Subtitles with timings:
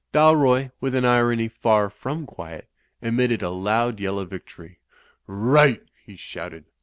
[0.11, 2.67] Dalroy, with an irony far from quiet,
[3.03, 4.79] emitted a loud yell of victory.
[5.27, 6.65] "Right," he shouted.